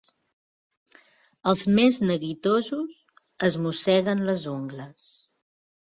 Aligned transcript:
Els 1.51 1.61
més 1.81 2.01
neguitosos 2.07 2.99
es 3.51 3.61
mosseguen 3.69 4.29
les 4.33 4.51
ungles. 4.59 5.11